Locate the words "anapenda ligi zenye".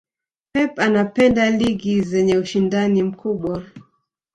0.79-2.37